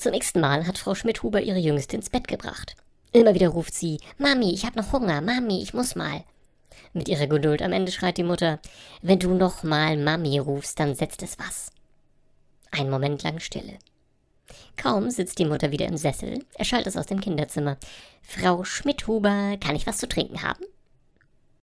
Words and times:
Zum 0.00 0.12
nächsten 0.12 0.40
Mal 0.40 0.66
hat 0.66 0.78
Frau 0.78 0.94
Schmidhuber 0.94 1.42
ihre 1.42 1.58
Jüngste 1.58 1.94
ins 1.94 2.08
Bett 2.08 2.26
gebracht. 2.26 2.74
Immer 3.12 3.34
wieder 3.34 3.48
ruft 3.48 3.74
sie, 3.74 4.00
Mami, 4.16 4.50
ich 4.50 4.64
hab 4.64 4.74
noch 4.74 4.94
Hunger, 4.94 5.20
Mami, 5.20 5.62
ich 5.62 5.74
muss 5.74 5.94
mal. 5.94 6.24
Mit 6.94 7.06
ihrer 7.06 7.26
Geduld 7.26 7.60
am 7.60 7.72
Ende 7.72 7.92
schreit 7.92 8.16
die 8.16 8.22
Mutter, 8.22 8.60
wenn 9.02 9.18
du 9.18 9.34
nochmal 9.34 9.98
Mami 9.98 10.38
rufst, 10.38 10.80
dann 10.80 10.94
setzt 10.94 11.22
es 11.22 11.38
was. 11.38 11.70
Ein 12.70 12.88
Moment 12.88 13.22
lang 13.24 13.40
Stille. 13.40 13.78
Kaum 14.78 15.10
sitzt 15.10 15.38
die 15.38 15.44
Mutter 15.44 15.70
wieder 15.70 15.84
im 15.84 15.98
Sessel, 15.98 16.46
erschallt 16.54 16.86
es 16.86 16.96
aus 16.96 17.04
dem 17.04 17.20
Kinderzimmer. 17.20 17.76
Frau 18.22 18.64
Schmidhuber, 18.64 19.58
kann 19.60 19.76
ich 19.76 19.86
was 19.86 19.98
zu 19.98 20.08
trinken 20.08 20.42
haben? 20.42 20.64